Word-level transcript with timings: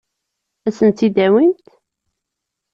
Ad 0.67 0.71
asen-tt-id-tawimt? 0.75 1.65